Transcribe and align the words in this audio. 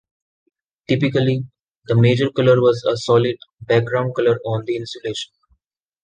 Typically, 0.87 1.43
the 1.85 1.95
major 1.95 2.31
color 2.31 2.59
was 2.59 2.83
a 2.91 2.97
solid, 2.97 3.37
background 3.67 4.15
color 4.15 4.39
on 4.47 4.65
the 4.65 4.75
insulation. 4.75 5.31